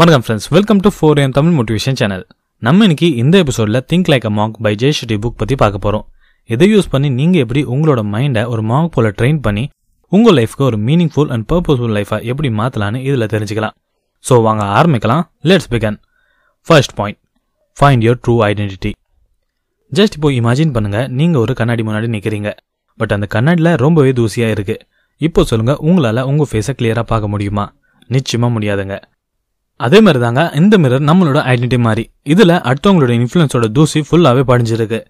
வணக்கம் 0.00 0.22
friends 0.26 0.48
welcome 0.54 0.80
to 0.84 0.90
four 0.94 1.18
N 1.22 1.34
Tamil 1.36 1.54
motivation 1.56 1.98
channel 1.98 2.22
நம்ம 2.66 2.86
இன்னைக்கு 2.86 3.08
இந்த 3.20 3.34
எபிசோட்ல 3.42 3.78
think 3.90 4.08
like 4.12 4.24
a 4.28 4.32
monk 4.38 4.56
by 4.64 4.72
Jay 4.80 4.94
Shetty 4.98 5.16
book 5.24 5.36
பத்தி 5.40 5.54
பார்க்க 5.60 5.78
போறோம். 5.84 6.04
இதை 6.50 6.66
யூஸ் 6.72 6.88
பண்ணி 6.92 7.08
நீங்க 7.18 7.36
எப்படி 7.44 7.60
உங்களோட 7.74 8.02
மைண்டை 8.14 8.42
ஒரு 8.52 8.62
மாங்க் 8.70 8.90
போல 8.96 9.12
ட்ரெயின் 9.18 9.38
பண்ணி 9.44 9.64
உங்க 10.12 10.32
லைஃப்க்கு 10.38 10.64
ஒரு 10.70 10.78
மீனிங்ஃபுல் 10.88 11.30
அண்ட் 11.36 11.46
பர்பஸ்ஃபுல் 11.52 11.94
லைஃபை 11.98 12.18
எப்படி 12.32 12.50
மாற்றலான்னு 12.60 13.04
இதுல 13.08 13.28
தெரிஞ்சுக்கலாம். 13.34 13.76
ஸோ 14.24 14.40
வாங்க 14.48 14.66
ஆரம்பிக்கலாம். 14.80 15.22
Let's 15.50 15.70
begin 15.76 15.98
first 16.68 16.96
point 17.00 17.20
find 17.78 18.04
your 18.08 18.20
true 18.24 18.36
identity 18.50 18.92
just 19.92 20.18
இப்போ 20.18 20.32
இமேஜின் 20.40 20.74
பண்ணுங்க. 20.76 21.00
நீங்க 21.20 21.38
ஒரு 21.44 21.54
கண்ணாடி 21.62 21.84
முன்னாடி 21.88 22.12
நிற்கிறீங்க 22.16 22.50
பட் 23.00 23.16
அந்த 23.18 23.28
கண்ணாடியில் 23.36 23.74
ரொம்பவே 23.86 24.12
தூசியா 24.20 24.50
இருக்கு. 24.56 24.78
இப்போ 25.20 25.44
சொல்லுங்க 25.52 25.74
உங்களால 25.88 26.28
உங்க 26.32 26.46
ஃபேஸை 26.52 26.74
கிளியரா 26.80 27.06
பார்க்க 27.14 27.34
முடியுமா? 27.36 27.66
நிச்சயமா 28.16 28.50
முடியாதுங்க. 28.58 28.96
அதே 29.80 29.98
மாதிரி 30.00 30.20
தாங்க 30.24 30.42
இந்த 30.54 30.78
மிரர் 30.78 31.04
நம்மளோட 31.08 31.38
ஐடென்டிட்டி 31.52 31.78
மாதிரி 31.78 32.04
இதுல 32.24 32.52
அடுத்தவங்களோட 32.70 33.12
இன்ஃப்ளூயன்ஸோட 33.18 33.66
தூசி 33.72 34.00
ஃபுல்லாவே 34.00 34.42
படிஞ்சிருக்கு. 34.50 35.00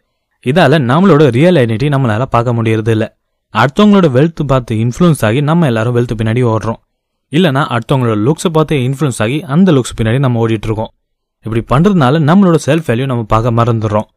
இதால 0.45 0.79
நம்மளோட 0.91 1.25
ரியல் 1.37 1.59
ஐடென்டிட்டி 1.63 1.89
நம்மளால 1.95 2.25
பார்க்க 2.35 2.55
முடியறது 2.55 2.89
இல்ல 2.89 3.17
அடுத்தவங்களோட 3.55 4.09
வெல்த் 4.17 4.43
பார்த்து 4.47 4.75
இன்ஃப்ளூயன்ஸ் 4.85 5.23
ஆகி 5.29 5.41
நம்ம 5.41 5.67
எல்லாரும் 5.67 5.97
வெல்த் 5.97 6.15
பின்னாடி 6.21 6.43
ஓடுறோம். 6.53 6.81
இல்லனா 7.33 7.63
அடுத்தவங்களோட 7.75 8.17
லுக்ஸை 8.27 8.51
பார்த்து 8.53 8.77
இன்ஃப்ளூயன்ஸ் 8.77 9.21
ஆகி 9.27 9.39
அந்த 9.55 9.73
லுக்ஸ் 9.73 9.95
பின்னாடி 9.99 10.19
நம்ம 10.19 10.47
ஓடிட்டு 10.47 10.69
இருக்கோம் 10.69 10.91
இப்படி 11.45 11.62
பண்றதுனால 11.73 12.21
நம்மளோட 12.31 12.59
செல்ஃப் 12.67 12.87
வேல்யூ 12.87 13.07
நம்ம 13.11 13.23
பார்க்க 13.33 13.59
மறந்துடுறோம். 13.61 14.09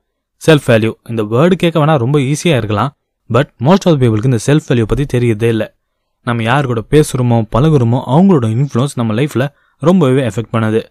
செல்ஃப் 0.42 0.68
வேல்யூ 0.72 0.92
இந்த 1.10 1.24
வேர்டு 1.34 1.56
கேட்க 1.62 1.78
வேணா 1.80 1.96
ரொம்ப 1.98 2.18
ஈஸியா 2.20 2.56
இருக்கலாம். 2.62 2.92
பட் 3.30 3.50
மோஸ்ட் 3.60 3.88
ஆஃப் 3.90 3.98
பீப்புளுக்கு 4.02 4.30
இந்த 4.32 4.40
செல்ஃப் 4.46 4.68
வேல்யூ 4.70 4.86
பத்தி 4.92 5.06
தெரியதே 5.14 5.50
இல்லை. 5.54 5.68
நம்ம 6.28 6.44
யார் 6.44 6.70
கூட 6.72 6.82
பேசுறோமோ 6.92 7.38
பழகுறோமோ 7.56 8.00
அவங்களோட 8.16 8.46
இன்ஃப்ளூயன்ஸ் 8.56 8.96
நம்ம 8.96 9.14
லைஃப்ல 9.20 9.46
ரொம்பவே 9.82 10.22
எஃபெக்ட் 10.30 10.54
பண்ணுது. 10.56 10.82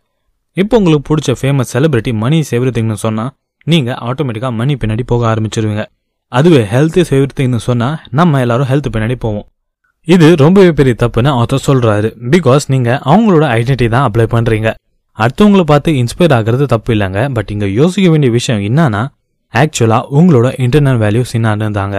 இப்போ 0.57 0.75
உங்களுக்கு 0.81 1.07
பிடிச்ச 1.09 1.31
ஃபேமஸ் 1.41 1.73
செலிபிரிட்டி 1.75 2.13
மணி 2.23 2.39
இஸ் 2.45 2.53
எவ்ரிதிங்னு 2.59 2.97
சொன்னால் 3.05 3.33
நீங்கள் 3.67 3.99
ஆட்டோமேட்டிக்காக 4.09 4.55
மணி 4.61 4.75
பின்னாடி 4.83 5.05
போக 5.13 5.23
ஆரம்பிச்சிருவீங்க. 5.33 5.85
அதுவே 6.33 6.63
ஹெல்த் 6.73 6.99
இஸ் 7.03 7.13
எவ்ரிதிங்னு 7.19 7.61
சொன்னால் 7.69 7.97
நம்ம 8.19 8.41
எல்லாரும் 8.45 8.69
ஹெல்த் 8.71 8.89
பின்னாடி 8.95 9.17
போவோம். 9.25 9.47
இது 10.09 10.27
ரொம்பவே 10.43 10.73
பெரிய 10.79 10.95
தப்புன்னு 11.03 11.31
author 11.41 11.59
சொல்கிறாரு 11.69 12.09
பிகாஸ் 12.33 12.65
நீங்கள் 12.73 12.99
அவங்களோட 13.13 13.45
ஐடென்டிட்டி 13.59 13.87
தான் 13.95 14.07
அப்ளை 14.09 14.27
பண்ணுறீங்க 14.35 14.69
அடுத்தவங்கள 15.19 15.63
பார்த்து 15.71 15.91
இன்ஸ்பயர் 16.03 16.35
ஆகிறது 16.37 16.65
தப்பு 16.75 16.91
இல்லைங்க. 16.95 17.21
பட் 17.37 17.51
இங்கே 17.55 17.69
யோசிக்க 17.81 18.07
வேண்டிய 18.13 18.33
விஷயம் 18.39 18.63
என்னன்னா 18.69 19.03
ஆக்சுவலாக 19.55 20.11
உங்களோட 20.19 20.47
இன்டர்னல் 20.65 21.01
வேல்யூஸ் 21.05 21.33
என்னன்னு 21.39 21.77
தாங்க 21.81 21.99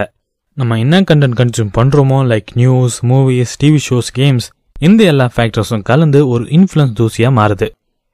நம்ம 0.56 0.78
என்ன 0.84 1.00
கண்டென்ட் 1.10 1.36
கன்சியூம் 1.40 1.72
பண்ணுறோமோ 1.78 2.18
like 2.32 2.48
news 2.60 2.96
movies 3.10 3.54
TV 3.62 3.80
shows 3.88 4.10
games 4.18 4.48
இந்த 4.86 5.04
எல்லா 5.04 5.24
ஃபேக்டர்ஸும் 5.34 5.82
கலந்து 5.88 6.28
ஒரு 6.28 6.44
இன்ஃப்ளூயன்ஸ் 6.56 6.96
தூசியா 6.98 7.28
மாறுது. 7.38 7.68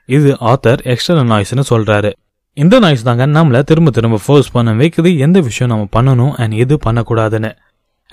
இது 0.08 0.30
ஆத்தர் 0.50 0.80
எக்ஸ்டர்னல் 0.92 1.28
நாய்ஸ்னு 1.32 1.64
சொல்றாரு. 1.70 2.10
இந்த 2.56 2.78
நாய்ஸ் 2.78 3.04
தாங்க 3.08 3.26
நம்மள 3.26 3.62
திரும்ப 3.62 3.90
திரும்ப 3.90 4.18
ஃபோர்ஸ் 4.24 4.50
பண்ண 4.54 4.72
வைக்குது. 4.72 5.10
எந்த 5.18 5.38
விஷயம் 5.40 5.70
நம்ம 5.72 5.86
பண்ணணும் 5.96 6.32
அண்ட் 6.42 6.54
எது 6.62 6.78
பண்ணக்கூடாதுன்னு. 6.86 7.50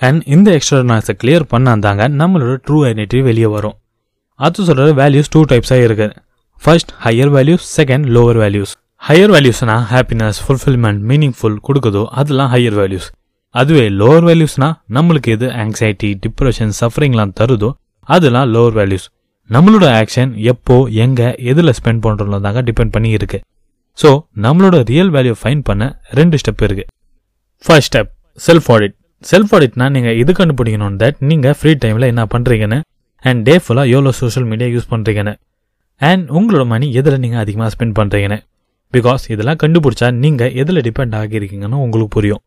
அண்ட் 0.00 0.22
இந்த 0.34 0.48
எக்ஸ்டர்னல் 0.58 0.90
நாய்ஸை 0.92 1.14
கிளியர் 1.22 1.46
பண்ணாதாங்க 1.54 2.02
நம்மளோட 2.20 2.54
ட்ரூ 2.66 2.78
ஐடென்டிட்டி 2.88 3.22
வெளியே 3.28 3.50
வரும். 3.56 3.76
அது 4.40 4.64
சொல்ற 4.68 4.92
வேல்யூஸ் 5.02 5.32
டூ 5.34 5.40
டைப்ஸாக 5.52 5.86
இருக்கு. 5.88 6.08
First 6.62 6.92
higher 7.04 7.32
values 7.36 7.66
second 7.78 8.06
lower 8.16 8.38
values 8.44 8.72
higher 9.02 9.32
வேல்யூஸ்னா 9.34 9.76
happiness 9.92 10.38
fulfilment 10.44 11.00
meaningful 11.10 11.56
கொடுக்குதோ 11.68 12.02
அதெல்லாம் 12.20 12.50
ஹையர் 12.52 12.76
வேல்யூஸ் 12.80 13.08
அதுவே 13.54 13.86
லோவர் 14.00 14.26
வேல்யூஸ்னா 14.28 14.68
நம்மளுக்கு 14.96 15.30
எது 15.36 15.46
ஆங்ஸைட்டி 15.62 16.10
டிப்ரெஷன் 16.24 16.72
சஃபரிங்லாம் 16.80 17.32
தருதோ 17.40 17.70
அதெல்லாம் 18.14 18.48
லோவர் 18.54 18.76
வேல்யூஸ் 18.80 19.06
நம்மளோட 19.50 19.86
ஆக்ஷன் 20.00 20.30
எப்போ 20.52 20.76
எங்க 21.04 21.20
எதில் 21.50 21.74
ஸ்பெண்ட் 21.78 22.02
பண்ணுறோம் 22.04 22.44
தாங்க 22.46 22.60
டிபெண்ட் 22.68 22.92
பண்ணி 22.96 23.10
இருக்கு. 23.18 23.38
ஸோ 23.98 24.10
நம்மளோட 24.44 24.76
ரியல் 24.90 25.10
வேல்யூ 25.16 25.34
ஃபைன் 25.40 25.62
பண்ண 25.68 25.84
ரெண்டு 26.18 26.36
ஸ்டெப் 26.42 26.62
இருக்கு. 26.66 26.84
First 27.64 27.88
step 27.90 28.10
self 28.46 28.68
audit 28.74 28.94
self 29.24 29.52
ஆடிட்னா 29.56 29.86
நீங்க 29.96 30.10
இது 30.20 30.32
கண்டுபிடிக்கணும் 30.38 30.94
தட் 31.02 31.18
நீங்க 31.30 31.48
ஃப்ரீ 31.58 31.72
டைம்ல 31.82 32.06
என்ன 32.12 32.22
பண்றீங்கன்னு 32.34 32.78
அண்ட் 33.24 33.42
டே 33.48 33.54
ஃபுல்லாக 33.64 33.92
எவ்வளோ 33.94 34.12
சோஷியல் 34.20 34.46
மீடியா 34.52 34.68
யூஸ் 34.76 34.88
பண்றீங்கன்னு 34.94 35.34
அண்ட் 36.00 36.24
உங்களோட 36.38 36.64
மணி 36.72 36.86
எதில் 37.00 37.20
நீங்க 37.24 37.36
அதிகமாக 37.44 37.68
ஸ்பெண்ட் 37.74 37.94
பண்றீங்கன்னு. 37.98 38.38
பிகாஸ் 38.92 39.22
இதெல்லாம் 39.34 39.60
கண்டுபிடிச்சா 39.62 40.08
நீங்க 40.24 40.48
எதில் 40.62 40.80
டிபெண்ட் 40.88 41.14
ஆகியிருக்கீங்கன்னு 41.20 41.78
உங்களுக்கு 41.84 42.14
புரியும். 42.16 42.42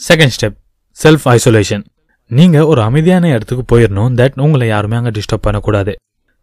செகண்ட் 0.00 0.34
ஸ்டெப் 0.36 0.56
செல்ஃப் 0.98 1.26
ஐசோலேஷன் 1.36 1.84
நீங்க 2.30 2.66
ஒரு 2.66 2.80
அமைதியான 2.82 3.28
இடத்துக்கு 3.34 3.64
போயிடணும் 3.70 4.16
தட் 4.20 4.40
உங்களை 4.44 4.66
யாருமே 4.68 4.96
அங்கே 4.96 5.10
டிஸ்டர்ப் 5.10 5.44
பண்ணக்கூடாது. 5.46 5.92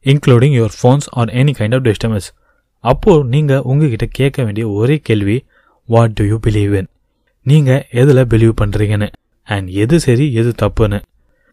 Including 0.06 0.56
your 0.60 0.76
phones 0.80 1.08
or 1.12 1.30
any 1.42 1.54
kind 1.60 1.76
of 1.78 1.86
disturbance 1.88 2.30
அப்போ 2.84 3.12
நீங்க 3.24 3.54
உங்ககிட்ட 3.62 4.06
கேட்க 4.12 4.44
வேண்டிய 4.44 4.66
ஒரே 4.70 4.96
கேள்வி 4.98 5.38
what 5.90 6.14
do 6.14 6.24
you 6.26 6.38
believe 6.48 6.74
in 6.74 6.90
நீங்க 7.46 7.72
எதுல 7.92 8.22
பிலீவ் 8.32 8.54
பண்றீங்கன்னு 8.62 9.10
அண்ட் 9.44 9.68
எது 9.84 10.00
சரி 10.00 10.34
எது 10.34 10.52
தப்புன்னு. 10.62 11.00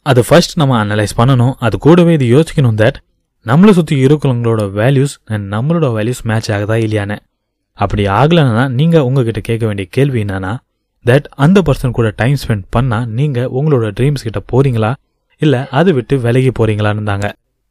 அது 0.07 0.21
ஃபர்ஸ்ட் 0.29 0.57
நம்ம 0.57 0.85
அனலைஸ் 0.85 1.17
பண்ணணும். 1.17 1.55
அது 1.59 1.79
கூடவே 1.79 2.13
இது 2.13 2.27
யோசிக்கணும் 2.37 2.79
தட் 2.83 2.99
நம்மளை 3.47 3.71
சுற்றி 3.71 4.05
இருக்கிறவங்களோட 4.05 4.63
வேல்யூஸ் 4.81 5.15
அண்ட் 5.25 5.47
நம்மளோட 5.55 5.87
வேல்யூஸ் 5.99 6.23
மேட்ச் 6.23 6.51
ஆகுதா 6.51 6.77
இல்லையான்னு. 6.87 7.19
அப்படி 7.79 8.03
ஆகலைன்னா 8.19 8.65
நீங்க 8.69 9.05
உங்ககிட்ட 9.05 9.41
கேட்க 9.41 9.67
வேண்டிய 9.67 9.89
கேள்வி 9.91 10.21
என்னன்னா 10.25 10.53
தட் 11.05 11.27
அந்த 11.45 11.59
பர்சன் 11.67 11.95
கூட 11.99 12.09
டைம் 12.21 12.37
ஸ்பெண்ட் 12.43 12.67
பண்ணால் 12.75 13.07
நீங்கள் 13.19 13.49
உங்களோட 13.59 13.87
ட்ரீம்ஸ் 13.99 14.27
கிட்ட 14.27 14.41
போறீங்களா? 14.53 14.91
இல்லை 15.43 15.61
அது 15.79 15.91
விட்டு 15.95 16.15
விலகி 16.19 16.53
போறீங்களான்னு 16.59 17.03
தாங்க. 17.03 17.29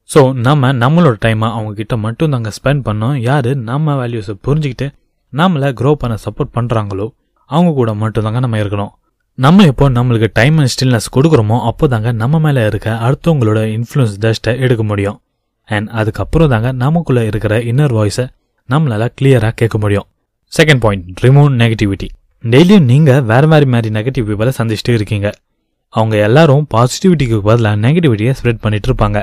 ஸோ 0.10 0.22
நம்ம 0.48 0.72
நம்மளோட 0.84 1.16
டைமை 1.26 1.48
அவங்க 1.56 1.72
கிட்ட 1.74 1.96
மட்டும் 2.06 2.34
தாங்க 2.36 2.52
ஸ்பெண்ட் 2.58 2.84
பண்ணோம். 2.88 3.16
யார் 3.30 3.50
நம்ம 3.70 3.96
வேல்யூஸை 4.02 4.36
புரிஞ்சுக்கிட்டு 4.48 4.88
நம்மளை 5.34 5.70
க்ரோ 5.80 5.92
பண்ண 6.02 6.16
சப்போர்ட் 6.26 6.54
பண்ணுறாங்களோ 6.58 7.08
அவங்க 7.50 7.72
கூட 7.80 7.92
மட்டும்தாங்க 8.02 8.40
நம்ம 8.46 8.58
இருக்கணும். 8.64 8.92
நம்ம 9.38 9.66
எப்போ 9.72 9.86
நம்மளுக்கு 9.98 10.28
டைம் 10.40 10.58
அண்ட் 10.62 10.72
ஸ்டில்னஸ் 10.74 11.12
கொடுக்குறோமோ 11.16 11.58
அப்போ 11.70 11.88
தாங்க 11.94 12.12
நம்ம 12.22 12.40
மேலே 12.46 12.62
இருக்க 12.70 12.90
அடுத்தவங்களோட 13.08 13.60
இன்ஃப்ளூயன்ஸ் 13.78 14.18
டஸ்ட்டை 14.24 14.54
எடுக்க 14.66 14.84
முடியும். 14.84 15.18
அண்ட் 15.70 15.90
அதுக்கப்புறம் 16.00 16.52
தாங்க 16.54 16.72
நமக்குள்ளே 16.86 17.24
இருக்கிற 17.32 17.56
இன்னர் 17.72 17.96
வாய்ஸை 17.98 18.26
நம்மளால் 18.70 19.14
கிளியராக 19.20 19.56
கேட்க 19.62 19.78
முடியும். 19.78 20.08
செகண்ட் 20.58 20.84
பாயிண்ட் 20.86 21.22
ரிமூவ் 21.26 21.50
நெகட்டிவிட்டி 21.62 22.10
டெய்லியும் 22.44 22.88
நீங்கள் 22.92 23.24
வேறு 23.32 23.48
மாதிரி 23.48 23.68
மாதிரி 23.72 23.90
நெகட்டிவ் 23.96 24.26
பீப்பிளை 24.28 24.52
சந்திச்சுட்டு 24.60 24.94
இருக்கீங்க. 25.00 25.28
அவங்க 25.90 26.16
எல்லாரும் 26.28 26.64
பாசிட்டிவிட்டிக்கு 26.74 27.38
பதிலாக 27.48 27.78
நெகட்டிவிட்டியை 27.86 28.34
ஸ்ப்ரெட் 28.40 28.62
பண்ணிட்டு 28.64 28.88
இருப்பாங்க. 28.90 29.20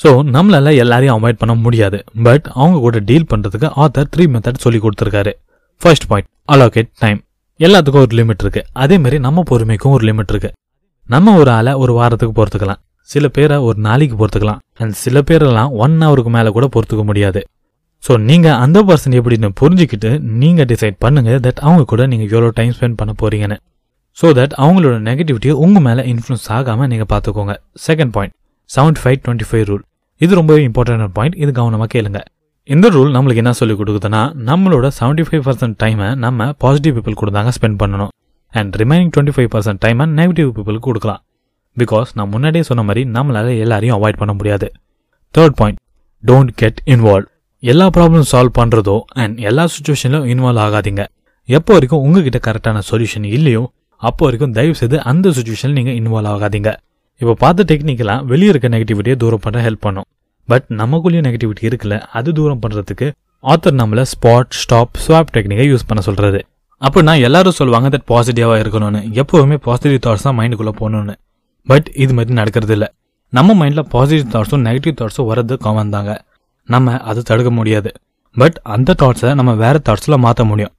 ஸோ 0.00 0.10
நம்மளால 0.34 0.74
எல்லாரையும் 0.82 1.16
அவாய்ட் 1.16 1.40
பண்ண 1.40 1.54
முடியாது. 1.54 1.98
பட் 2.26 2.46
அவங்க 2.60 2.78
கூட 2.84 2.98
டீல் 3.08 3.28
பண்ணுறதுக்கு 3.32 3.68
ஆத்தர் 3.82 4.10
த்ரீ 4.14 4.26
மெத்தட் 4.34 4.62
சொல்லி 4.64 4.80
கொடுத்துருக்காரு. 4.84 5.32
ஃபர்ஸ்ட் 5.80 6.06
பாயிண்ட் 6.10 6.28
அலோகேட் 6.54 6.90
டைம் 6.98 7.20
எல்லாத்துக்கும் 7.60 8.04
ஒரு 8.06 8.16
லிமிட் 8.20 8.42
இருக்கு. 8.44 8.62
அதே 8.72 8.98
மாதிரி 8.98 9.18
நம்ம 9.26 9.42
பொறுமைக்கும் 9.50 9.94
ஒரு 9.96 10.04
லிமிட் 10.10 10.32
இருக்கு. 10.34 10.50
நம்ம 11.08 11.34
ஒரு 11.40 11.50
ஆளை 11.50 11.72
ஒரு 11.84 11.92
வாரத்துக்கு 11.92 12.34
பொறுத்துக்கலாம். 12.38 12.80
சில 13.08 13.28
பேரை 13.28 13.56
ஒரு 13.68 13.78
நாளைக்கு 13.88 14.16
பொறுத்துக்கலாம். 14.20 14.60
அண்ட் 14.78 14.94
சில 15.04 15.20
பேரெல்லாம் 15.30 15.70
ஒன் 15.84 15.96
ஹவருக்கு 16.02 16.32
மேலே 16.36 16.50
கூட 16.56 16.68
பொறுத்துக்க 16.74 17.04
முடியாது. 17.10 17.42
ஸோ 18.02 18.12
நீங்கள் 18.28 18.56
அந்த 18.64 18.78
பர்சன் 18.88 19.16
எப்படின்னு 19.18 19.48
புரிஞ்சுக்கிட்டு 19.60 20.10
நீங்கள் 20.42 20.68
டிசைட் 20.72 20.96
பண்ணுங்கள் 21.04 21.40
தட் 21.46 21.60
அவங்க 21.66 21.82
கூட 21.92 22.02
நீங்கள் 22.12 22.30
எவ்வளோ 22.34 22.50
டைம் 22.58 22.72
ஸ்பெண்ட் 22.78 22.98
பண்ண 23.00 23.12
போறீங்கன்னு. 23.22 23.56
ஸோ 24.18 24.28
தட் 24.38 24.54
அவங்களோட 24.62 24.96
நெகட்டிவிட்டியை 25.08 25.54
உங்கள் 25.64 25.84
மேலே 25.86 26.02
இன்ஃப்ளூன்ஸ் 26.12 26.46
ஆகாமல் 26.56 26.88
நீங்கள் 26.92 27.10
பார்த்துக்கோங்க 27.12 27.54
second 27.86 28.12
point 28.16 28.34
seventy 28.70 29.00
five 29.02 29.18
twenty 29.24 29.46
five 29.50 29.64
rule 29.70 29.84
இது 30.20 30.32
ரொம்பவே 30.40 30.62
இம்பார்ட்டன்ட் 30.68 31.14
பாயிண்ட் 31.18 31.36
இது 31.42 31.50
கவனமாக 31.58 31.88
கேளுங்க. 31.94 32.20
இந்த 32.68 32.86
ரூல் 32.96 33.14
நம்மளுக்கு 33.14 33.42
என்ன 33.42 33.52
சொல்லி 33.60 33.74
கொடுக்குதுன்னா 33.78 34.20
நம்மளோட 34.48 34.88
செவன்டி 34.98 35.24
ஃபைவ் 35.28 35.44
பர்சன்ட் 35.46 35.76
டைமை 35.82 36.08
நம்ம 36.24 36.50
பாசிட்டிவ் 36.64 36.94
பீப்புள் 36.96 37.18
கூட 37.22 37.30
தாங்க 37.36 37.52
ஸ்பெண்ட் 37.56 37.78
பண்ணணும். 37.82 38.12
And 38.58 38.76
remaining 38.82 39.10
twenty 39.14 39.34
five 39.36 39.50
percent 39.54 39.80
டைமை 39.84 40.06
நெகட்டிவ் 40.18 40.50
பீப்புளுக்கு 40.56 40.86
கொடுக்கலாம். 40.88 41.20
பிகாஸ் 41.76 42.08
நான் 42.18 42.30
முன்னாடியே 42.34 42.64
சொன்ன 42.70 42.84
மாதிரி 42.88 43.02
நம்மளால 43.16 43.54
எல்லாரையும் 43.64 43.96
அவாய்ட் 43.98 44.20
பண்ண 44.22 44.34
முடியாது. 44.40 44.68
Third 45.34 45.56
point 45.60 45.80
don't 46.22 46.52
get 46.62 46.80
involve 46.94 47.28
எல்லா 47.70 47.86
ப்ராப்ளம் 47.96 48.24
சால்வ் 48.30 48.54
பண்ணுறதோ 48.58 48.94
அண்ட் 49.22 49.36
எல்லா 49.48 49.64
சுச்சுவேஷன்லையும் 49.74 50.28
இன்வால்வ் 50.32 50.62
ஆகாதீங்க. 50.64 51.02
எப்போ 51.48 51.72
வரைக்கும் 51.74 52.02
உங்ககிட்ட 52.06 52.38
கரெக்டான 52.46 52.80
சொல்யூஷன் 52.88 53.26
இல்லையோ 53.36 53.62
அப்போ 54.02 54.22
வரைக்கும் 54.26 54.54
தயவு 54.56 54.74
செய்து 54.80 54.96
அந்த 55.10 55.32
சுச்சுவேஷன் 55.36 55.74
நீங்கள் 55.78 55.96
இன்வால்வ் 56.00 56.30
ஆகாதீங்க. 56.32 56.70
இப்போ 57.20 57.34
பார்த்த 57.42 57.66
டெக்னிக்கெல்லாம் 57.70 58.22
வெளியே 58.32 58.50
இருக்க 58.52 58.68
நெகட்டிவிட்டியை 58.74 59.16
தூரம் 59.22 59.42
பண்ண 59.44 59.60
ஹெல்ப் 59.66 59.82
பண்ணும். 59.86 60.06
பட் 60.48 60.66
நமக்குள்ளேயும் 60.80 61.26
நெகட்டிவிட்டி 61.28 61.68
இருக்குல்ல 61.70 61.98
அது 62.20 62.32
தூரம் 62.38 62.62
பண்ணுறதுக்கு 62.64 63.08
ஆத்தர் 63.44 63.76
நம்மளை 63.82 64.04
ஸ்பாட் 64.14 64.56
ஸ்டாப் 64.62 64.98
ஸ்வாப் 65.04 65.30
டெக்னிக்கை 65.36 65.66
யூஸ் 65.72 65.86
பண்ண 65.90 66.02
சொல்கிறது 66.08 66.40
அப்படின்னா 66.82 67.14
எல்லாரும் 67.28 67.56
சொல்லுவாங்க 67.60 67.88
தட் 67.94 68.08
பாசிட்டிவாக 68.12 68.58
இருக்கணும்னு. 68.64 69.00
எப்போவுமே 69.22 69.56
பாசிட்டிவ் 69.68 70.02
தாட்ஸ் 70.06 70.26
தான் 70.26 70.36
மைண்டுக்குள்ளே 70.40 70.74
போகணும்னு. 70.80 71.14
பட் 71.66 71.88
இது 72.04 72.12
மாதிரி 72.18 72.34
நடக்கிறது 72.40 72.74
இல்லை 72.76 72.90
நம்ம 73.32 73.54
மைண்டில் 73.62 73.88
பாசிட்டிவ் 73.94 74.32
தாட்ஸும் 74.34 74.64
நெகட்டிவ் 74.68 74.98
தாட்ஸும் 75.00 75.28
வரது 75.32 75.54
காமன் 75.66 75.94
தாங்க. 75.96 76.12
நம்ம 76.68 76.96
அதை 77.10 77.22
தடுக்க 77.22 77.50
முடியாது. 77.50 77.90
பட் 78.36 78.58
அந்த 78.74 78.94
தாட்ஸை 79.02 79.30
நம்ம 79.34 79.52
வேற 79.54 79.76
தாட்ஸில் 79.88 80.22
மாற்ற 80.24 80.44
முடியும். 80.44 80.72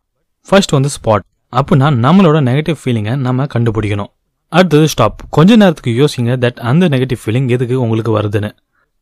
ஃபர்ஸ்ட் 0.47 0.71
வந்து 0.71 0.89
ஸ்பாட் 0.95 1.25
அப்படின்னா 1.53 1.87
நம்மளோட 2.05 2.37
நெகட்டிவ் 2.49 2.77
ஃபீலிங்கை 2.81 3.15
நம்ம 3.15 3.45
கண்டுபிடிக்கணும். 3.53 4.11
அடுத்தது 4.51 4.87
ஸ்டாப் 4.87 5.19
கொஞ்ச 5.29 5.55
நேரத்துக்கு 5.55 5.91
யோசிங்க 6.01 6.31
தட் 6.43 6.59
அந்த 6.71 6.89
நெகட்டிவ் 6.89 7.21
ஃபீலிங் 7.23 7.49
எதுக்கு 7.55 7.75
உங்களுக்கு 7.81 8.11
வருதுன்னு. 8.19 8.49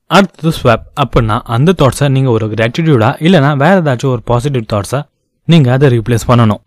அடுத்தது 0.08 0.52
ஸ்வாப் 0.58 0.86
அப்படின்னா 1.02 1.36
அந்த 1.56 1.74
தாட்ஸை 1.82 2.08
நீங்கள் 2.10 2.34
ஒரு 2.34 2.48
கிராட்டிடியூடா 2.54 3.10
இல்லைனா 3.28 3.52
வேற 3.64 3.76
ஏதாச்சும் 3.82 4.14
ஒரு 4.16 4.22
பாசிட்டிவ் 4.32 4.66
தாட்ஸை 4.74 5.00
நீங்கள் 5.48 5.74
அதை 5.74 5.88
ரீப்ளேஸ் 5.94 6.26
பண்ணணும். 6.28 6.62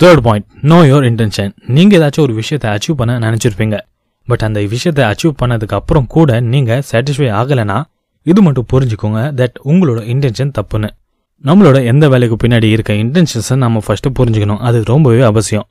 Third 0.00 0.22
point 0.26 0.46
know 0.62 0.78
your 0.90 1.06
intention 1.10 1.52
நீங்கள் 1.76 1.98
ஏதாச்சும் 2.00 2.24
ஒரு 2.26 2.34
விஷயத்தை 2.34 2.70
அச்சீவ் 2.70 2.98
பண்ண 3.00 3.18
நினச்சிருப்பீங்க. 3.18 3.78
பட் 4.28 4.44
அந்த 4.48 4.60
விஷயத்தை 4.74 5.04
அச்சீவ் 5.10 5.34
பண்ணதுக்கு 5.42 5.76
அப்புறம் 5.80 6.06
கூட 6.06 6.40
நீங்கள் 6.52 6.82
சாட்டிஸ்ஃபை 6.90 7.30
ஆகலைன்னா 7.40 7.78
இது 8.32 8.40
மட்டும் 8.46 8.68
புரிஞ்சுக்கோங்க 8.72 9.20
தட் 9.40 9.58
உங்களோட 9.70 10.00
இன்டென்ஷன் 10.12 10.52
தப்புன்னு. 10.58 10.88
நம்மளோட 11.44 11.78
எந்த 11.84 12.04
வேலைக்கு 12.08 12.36
பின்னாடி 12.42 12.68
இருக்க 12.74 12.92
இன்டென்ஷன்ஸை 13.02 13.56
நம்ம 13.64 13.80
ஃபஸ்ட்டு 13.86 14.14
புரிஞ்சுக்கணும். 14.18 14.62
அது 14.68 14.78
ரொம்பவே 14.84 15.20
அவசியம். 15.30 15.66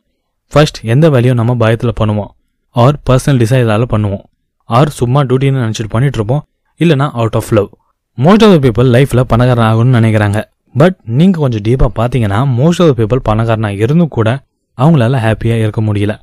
ஃபர்ஸ்ட் 0.51 0.79
எந்த 0.93 1.05
வேலையும் 1.13 1.39
நம்ம 1.39 1.55
பயத்தில் 1.55 1.97
பண்ணுவோம். 2.01 2.31
ஆர் 2.75 2.97
பர்சனல் 3.09 3.41
டிசைரால 3.43 3.85
பண்ணுவோம். 3.93 4.23
ஆர் 4.63 4.89
சும்மா 4.99 5.21
டியூட்டின்னு 5.21 5.63
நினச்சிட்டு 5.65 5.93
பண்ணிட்டு 5.95 6.17
இருப்போம். 6.19 6.43
இல்லைனா 6.79 7.07
out 7.19 7.37
of 7.39 7.51
love 7.57 7.69
most 8.17 8.45
of 8.45 8.53
the 8.53 8.57
people 8.65 8.89
லைஃப்பில் 8.95 9.27
பணக்காரன் 9.31 9.69
ஆகணும்னு 9.71 9.97
நினைக்கிறாங்க. 9.99 10.39
பட் 10.81 10.95
நீங்கள் 11.19 11.41
கொஞ்சம் 11.41 11.65
டீப்பாக 11.67 11.91
பார்த்தீங்கன்னா 11.99 12.39
மோஸ்ட் 12.59 12.81
ஆஃப் 12.83 12.91
த 12.91 12.97
பீப்புள் 12.97 13.25
பணக்காரனா 13.29 13.69
இருந்தும் 13.83 14.15
கூட 14.17 14.29
அவங்களால 14.77 15.19
ஹாப்பியாக 15.25 15.63
இருக்க 15.65 15.81
முடியல. 15.81 16.13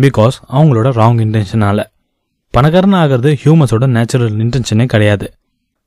பிகாஸ் 0.00 0.36
அவங்களோட 0.58 0.88
ராங் 1.00 1.20
இன்டென்ஷனால 1.24 1.84
பணக்காரன் 2.54 2.98
ஆகிறது 3.02 3.30
ஹியூமன்ஸோட 3.44 3.86
நேச்சுரல் 3.86 4.36
இன்டென்ஷனே 4.36 4.86
கிடையாது. 4.86 5.26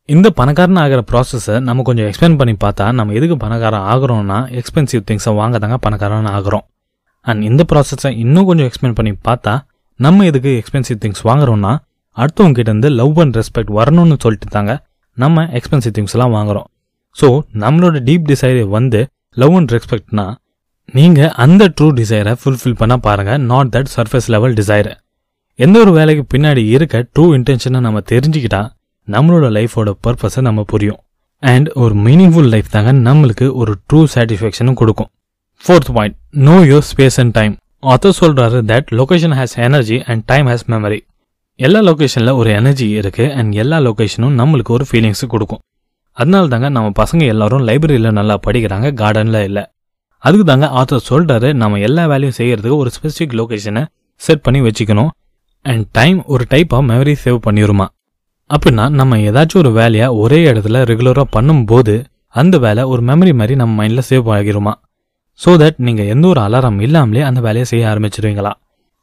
இந்த 0.09 0.27
பணக்காரன் 0.39 0.79
ஆகிற 0.81 0.99
ப்ராசஸை 1.11 1.53
நம்ம 1.67 1.83
கொஞ்சம் 1.87 2.07
எக்ஸ்பிளைன் 2.09 2.35
பண்ணி 2.39 2.53
பார்த்தா 2.63 2.85
நம்ம 2.97 3.13
எதுக்கு 3.19 3.35
பணக்காரன் 3.43 3.85
ஆகிறோம்னா 3.93 4.37
எக்ஸ்பென்சிவ் 4.59 5.01
திங்ஸை 5.07 5.31
வாங்க 5.39 5.57
தாங்க 5.63 5.77
பணக்காரன் 5.85 6.29
ஆகிறோம். 6.37 6.65
அண்ட் 7.25 7.41
இந்த 7.43 7.61
ப்ராசஸை 7.71 8.09
இன்னும் 8.23 8.47
கொஞ்சம் 8.49 8.67
எக்ஸ்பிளைன் 8.69 8.95
பண்ணி 8.99 9.13
பார்த்தா 9.27 9.53
நம்ம 9.99 10.25
எதுக்கு 10.31 10.51
எக்ஸ்பென்சிவ் 10.59 10.99
திங்ஸ் 11.03 11.23
வாங்குறோம்னா 11.29 11.71
அடுத்தவங்க 12.17 12.61
இருந்து 12.65 12.89
லவ் 12.99 13.17
அண்ட் 13.23 13.37
ரெஸ்பெக்ட் 13.39 13.73
வரணும்னு 13.79 14.17
சொல்லிட்டு 14.25 14.49
தாங்க 14.57 14.73
நம்ம 15.17 15.47
எக்ஸ்பென்சிவ் 15.59 15.95
திங்ஸ் 15.97 16.15
எல்லாம் 16.17 16.35
வாங்குறோம். 16.37 16.67
ஸோ 17.15 17.27
நம்மளோட 17.63 17.97
டீப் 18.09 18.29
டிசைர் 18.31 18.61
வந்து 18.77 19.01
லவ் 19.37 19.57
அண்ட் 19.59 19.73
ரெஸ்பெக்ட்னா 19.77 20.27
நீங்கள் 20.93 21.33
அந்த 21.45 21.63
ட்ரூ 21.77 21.89
டிசைரை 21.99 22.35
ஃபுல்ஃபில் 22.41 22.79
பண்ண 22.81 22.95
பாருங்கள் 23.07 23.41
not 23.51 23.73
that 23.75 23.91
surface 23.95 24.29
level 24.35 24.55
desire 24.61 24.91
எந்த 25.59 25.75
ஒரு 25.79 25.91
வேலைக்கு 25.99 26.23
பின்னாடி 26.33 26.63
இருக்க 26.75 27.05
ட்ரூ 27.15 27.25
இன்டென்ஷனை 27.37 27.79
நம்ம 27.79 27.99
தெரிஞ்சுக்கிட்டா 28.11 28.63
நம்மளோட 29.13 29.47
லைஃபோட 29.57 29.89
பர்பஸை 30.05 30.41
நம்ம 30.41 30.63
புரியும். 30.71 30.99
அண்ட் 31.43 31.67
ஒரு 31.83 31.95
மீனிங்ஃபுல் 32.05 32.49
லைஃப் 32.53 32.69
தாங்க 32.75 32.91
நம்மளுக்கு 33.07 33.47
ஒரு 33.61 33.73
ட்ரூ 33.87 33.99
சாட்டிஸ்ஃபேக்ஷனும் 34.13 34.79
கொடுக்கும். 34.81 35.09
Fourth 35.63 35.91
point 35.93 36.15
know 36.47 36.55
your 36.71 36.87
space 36.91 37.17
and 37.23 37.33
time 37.37 37.53
author 37.91 38.17
சொல்கிறாரு 38.21 38.59
that 38.71 38.87
location 38.99 39.35
has 39.39 39.55
energy 39.67 39.97
and 40.11 40.23
time 40.31 40.47
has 40.47 40.65
memory 40.73 40.99
எல்லா 41.59 41.79
லொக்கேஷனில் 41.89 42.37
ஒரு 42.39 42.49
எனர்ஜி 42.49 42.87
இருக்குது 42.99 43.33
அண்ட் 43.39 43.53
எல்லா 43.63 43.77
லொகேஷனும் 43.87 44.35
நம்மளுக்கு 44.41 44.71
ஒரு 44.77 44.85
ஃபீலிங்ஸ் 44.89 45.23
கொடுக்கும். 45.33 45.61
அதனால 46.17 46.47
தாங்க 46.47 46.69
நம்ம 46.69 46.91
பசங்க 47.01 47.23
எல்லாரும் 47.33 47.63
லைப்ரரியில் 47.67 48.17
நல்லா 48.19 48.35
படிக்கிறாங்க 48.47 48.87
கார்டனில் 49.01 49.43
இல்லை. 49.43 49.63
அதுக்கு 50.23 50.45
தாங்க 50.45 50.67
ஆத்தர் 50.79 51.07
சொல்கிறாரு 51.09 51.49
நம்ம 51.61 51.79
எல்லா 51.87 52.05
வேலையும் 52.11 52.37
செய்கிறதுக்கு 52.37 52.77
ஒரு 52.83 52.91
ஸ்பெசிஃபிக் 52.97 53.35
லொக்கேஷனை 53.39 53.83
செட் 54.21 54.41
பண்ணி 54.41 54.61
வச்சுக்கணும். 54.61 55.11
அண்ட் 55.65 55.85
டைம் 55.99 56.19
ஒரு 56.33 56.45
டைப் 56.53 56.73
ஆஃப் 56.73 56.87
மெமரி 56.91 57.15
சேவ் 57.25 57.39
பண்ணிடுமா 57.47 57.87
அப்படின்னா 58.49 58.83
நம்ம 58.99 59.17
ஏதாச்சும் 59.29 59.61
ஒரு 59.61 59.71
வேலையை 59.79 60.07
ஒரே 60.23 60.39
இடத்துல 60.51 60.81
ரெகுலராக 60.89 61.27
பண்ணும்போது 61.35 61.93
அந்த 62.35 62.55
வேலை 62.65 62.83
ஒரு 62.93 63.01
மெமரி 63.09 63.33
மாதிரி 63.39 63.55
நம்ம 63.61 63.73
மைண்டில் 63.79 64.07
சேவ் 64.09 64.27
ஆகிருமா? 64.35 64.73
ஸோ 65.39 65.51
தட் 65.61 65.79
நீங்கள் 65.87 66.09
எந்த 66.13 66.25
ஒரு 66.27 66.39
அலாரம் 66.45 66.79
இல்லாமலே 66.87 67.21
அந்த 67.29 67.39
வேலையை 67.45 67.65
செய்ய 67.71 67.83
ஆரம்பிச்சிருவீங்களா? 67.91 68.51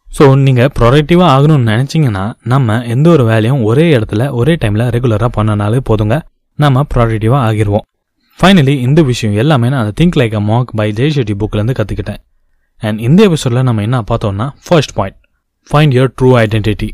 ஸோ 0.08 0.24
நீங்கள் 0.46 0.70
ப்ரொடக்டிவாக 0.78 1.28
ஆகணும்னு 1.34 1.70
நினச்சிங்கன்னா 1.72 2.24
நம்ம 2.52 2.78
எந்த 2.94 3.06
ஒரு 3.10 3.24
வேலையும் 3.24 3.62
ஒரே 3.70 3.86
இடத்துல 3.96 4.22
ஒரே 4.40 4.54
டைமில் 4.62 4.90
ரெகுலராக 4.96 5.30
பண்ணனாலே 5.38 5.80
போதுங்க. 5.90 6.16
நம்ம 6.58 6.84
ப்ரொடக்டிவாக 6.94 7.42
ஆகிருவோம். 7.48 7.86
ஃபைனலி 8.38 8.74
இந்த 8.86 9.00
விஷயம் 9.10 9.36
எல்லாமே 9.42 9.66
நான் 9.72 9.82
அந்த 9.84 9.94
think 10.00 10.18
like 10.20 10.34
a 10.40 10.42
monk 10.50 10.70
by 10.80 10.88
Jay 10.98 11.14
Shetty 11.16 11.34
புக்லேருந்து 11.42 11.76
கற்றுக்கிட்டேன் 11.78 12.20
அண்ட் 12.82 13.00
இந்த 13.08 13.20
எபிசோடில் 13.28 13.66
நம்ம 13.68 13.82
என்ன 13.82 13.98
பார்த்தோம்னா 14.10 14.46
first 14.66 14.94
point 14.98 15.18
find 15.70 15.94
your 15.96 16.12
true 16.18 16.30
identity 16.38 16.88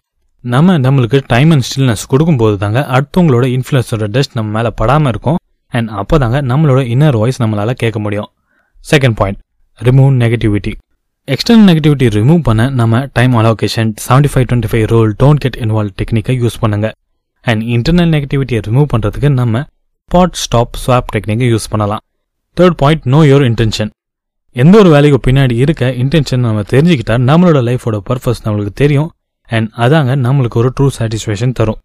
நம்ம 0.44 0.74
நம்மளுக்கு 0.84 1.18
டைம் 1.32 1.50
அண்ட் 1.54 1.64
ஸ்டில்னஸ் 1.68 2.02
கொடுக்கும்போது 2.10 2.56
தாங்க 2.62 2.80
அடுத்தவங்களோட 2.96 3.46
இன்ஃப்ளூயன்ஸோட 3.54 4.06
டஸ்ட் 4.14 4.36
நம்ம 4.38 4.50
மேலே 4.56 4.70
படாமல் 4.80 5.10
இருக்கும். 5.12 5.38
அண்ட் 5.72 5.88
அப்போ 6.00 6.18
தாங்க 6.22 6.38
நம்மளோட 6.50 6.80
இன்னர் 6.94 7.16
வாய்ஸ் 7.20 7.40
நம்மளால் 7.42 7.78
கேட்க 7.82 7.98
முடியும். 8.04 8.28
Second 8.90 9.16
point 9.20 9.40
remove 9.78 10.12
negativity 10.22 10.72
external 11.28 11.66
negativity 11.70 12.06
remove 12.18 12.42
பண்ண 12.48 12.68
நம்ம 12.80 13.00
time 13.16 13.34
allocation 13.40 13.90
seventy 14.06 14.30
five 14.32 14.46
twenty 14.50 14.70
five 14.72 14.86
rule 14.92 15.10
don't 15.22 15.42
get 15.44 15.58
involve 15.64 15.94
டெக்னிக்கை 16.00 16.36
யூஸ் 16.44 16.60
பண்ணுங்க. 16.62 16.88
அண்ட் 17.44 17.62
இன்டர்னல் 17.74 18.10
நெகட்டிவிட்டியை 18.14 18.62
ரிமூவ் 18.68 18.88
பண்ணுறதுக்கு 18.94 19.28
நம்ம 19.40 19.64
பாட் 20.10 20.38
ஸ்டாப் 20.44 20.80
ஸ்வாப் 20.84 21.10
டெக்னிக்கை 21.14 21.48
யூஸ் 21.54 21.70
பண்ணலாம். 21.72 22.02
Third 22.56 22.78
point 22.82 23.04
know 23.14 23.20
your 23.32 23.46
intention 23.50 23.90
எந்த 24.56 24.74
ஒரு 24.78 24.90
வேலைக்கு 24.94 25.18
பின்னாடி 25.26 25.54
இருக்க 25.64 25.92
இன்டென்ஷன் 26.02 26.44
நம்ம 26.46 26.64
தெரிஞ்சுக்கிட்டா 26.72 27.16
நம்மளோட 27.30 27.58
லைஃபோட 27.68 27.96
பர்பஸ் 28.08 28.44
நம்மளுக்கு 28.46 28.74
தெரியும். 28.82 29.10
அண்ட் 29.56 29.68
அதாங்க 29.84 30.12
நம்மளுக்கு 30.26 30.58
ஒரு 30.62 30.70
ட்ரூ 30.76 30.88
சாட்டிஸ்ஃபேக்ஷன் 30.98 31.54
தரும். 31.60 31.78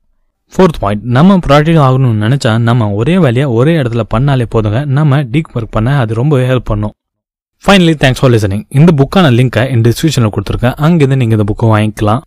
ஃபோர்த் 0.53 0.79
பாயிண்ட் 0.81 1.03
நம்ம 1.17 1.37
ப்ராடக்ட் 1.45 1.79
ஆகணும்னு 1.85 2.23
நினச்சா 2.25 2.51
நம்ம 2.67 2.89
ஒரே 2.99 3.15
வேலையை 3.23 3.45
ஒரே 3.59 3.73
இடத்துல 3.81 4.03
பண்ணாலே 4.13 4.45
போதுங்க. 4.55 4.79
நம்ம 4.97 5.21
டீக் 5.33 5.53
ஒர்க் 5.57 5.73
பண்ண 5.75 5.95
அது 6.01 6.13
ரொம்பவே 6.19 6.45
ஹெல்ப் 6.51 6.69
பண்ணும். 6.71 6.93
ஃபைனலி 7.63 7.95
தேங்க்ஸ் 8.01 8.21
ஃபார் 8.21 8.31
லிசனிங் 8.33 8.63
இந்த 8.79 8.91
புக்கான 8.99 9.31
லிங்கை 9.39 9.63
என் 9.73 9.83
டிஸ்கிரிப்ஷனில் 9.87 10.33
கொடுத்துருக்கேன். 10.35 10.75
அங்கேருந்து 10.85 11.19
நீங்கள் 11.21 11.37
இந்த 11.37 11.47
புக்கை 11.51 11.69
வாங்கிக்கலாம். 11.73 12.21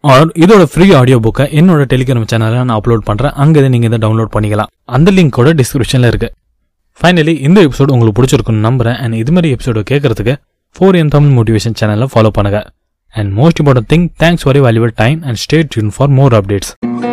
ஆர் 0.00 0.30
இதோட 0.44 0.62
ஃப்ரீ 0.72 0.86
ஆடியோ 1.00 1.18
புக்கை 1.26 1.44
என்னோட 1.60 1.82
டெலிகிராம் 1.92 2.28
சேனலில் 2.32 2.64
நான் 2.68 2.78
அப்லோட் 2.78 3.04
பண்ணுறேன் 3.08 3.34
அங்கேருந்து 3.42 3.74
நீங்கள் 3.74 3.90
இதை 3.92 4.00
டவுன்லோட் 4.04 4.32
பண்ணிக்கலாம். 4.36 4.70
அந்த 4.96 5.10
லிங்கோட 5.18 5.54
டிஸ்கிரிப்ஷனில் 5.60 6.10
இருக்குது 6.12 6.34
ஃபைனலி 7.00 7.34
இந்த 7.48 7.58
எபிசோடு 7.66 7.94
உங்களுக்கு 7.96 8.16
பிடிச்சிருக்குன்னு 8.18 8.66
நம்புறேன். 8.68 8.98
அண்ட் 9.02 9.14
இது 9.22 9.32
மாதிரி 9.32 9.56
எபிசோடு 9.56 9.82
கேட்குறதுக்கு 9.92 10.36
ஃபோர் 10.76 10.98
என் 11.02 11.12
தமிழ் 11.16 11.34
மோட்டிவேஷன் 11.38 11.78
சேனலை 11.82 12.08
follow 12.14 12.32
And 13.14 13.34
most 13.34 13.60
important 13.60 13.88
thing, 13.88 14.08
thanks 14.10 14.42
for 14.42 14.54
your 14.54 14.64
valuable 14.64 14.90
time 14.90 15.22
and 15.24 15.38
stay 15.38 15.62
tuned 15.64 15.94
for 15.94 16.08
more 16.08 16.30
updates. 16.30 17.11